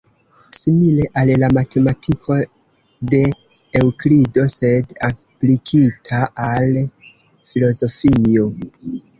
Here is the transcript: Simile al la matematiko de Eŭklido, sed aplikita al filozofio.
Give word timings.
Simile 0.59 1.03
al 1.21 1.31
la 1.41 1.49
matematiko 1.57 2.37
de 3.11 3.19
Eŭklido, 3.81 4.47
sed 4.55 4.97
aplikita 5.09 6.23
al 6.47 6.83
filozofio. 7.53 8.51